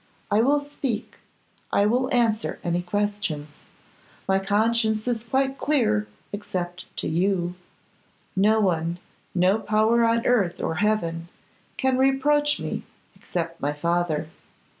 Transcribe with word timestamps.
I 0.31 0.41
will 0.41 0.61
speak; 0.61 1.17
I 1.71 1.85
will 1.85 2.11
answer 2.11 2.57
any 2.63 2.81
questions. 2.81 3.65
My 4.27 4.39
conscience 4.39 5.07
is 5.07 5.23
quite 5.23 5.59
clear 5.59 6.07
except 6.33 6.85
to 6.97 7.07
you; 7.07 7.53
no 8.35 8.59
one, 8.59 8.97
no 9.35 9.59
power 9.59 10.03
on 10.03 10.25
earth 10.25 10.59
or 10.59 10.77
heaven, 10.81 11.27
can 11.77 11.99
reproach 11.99 12.59
me, 12.59 12.81
except 13.15 13.61
my 13.61 13.73
father. 13.73 14.27